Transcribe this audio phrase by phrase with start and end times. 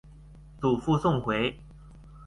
[0.59, 1.55] 祖父宋回。